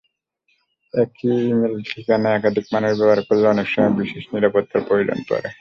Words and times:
একই 0.93 1.35
ই-মেইল 1.43 1.75
ঠিকানা 1.89 2.29
একাধিক 2.31 2.65
মানুষ 2.73 2.91
ব্যবহার 2.93 3.19
করলে 3.27 3.45
অনেক 3.47 3.67
সময় 3.67 3.93
বিশেষ 3.99 4.23
নিরাপত্তার 4.33 4.85
প্রয়োজন 4.87 5.19
পড়ে। 5.29 5.47